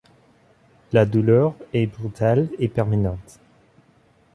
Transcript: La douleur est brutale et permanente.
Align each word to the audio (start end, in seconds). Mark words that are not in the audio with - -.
La 0.93 1.05
douleur 1.05 1.53
est 1.73 1.85
brutale 1.85 2.47
et 2.57 2.69
permanente. 2.69 3.39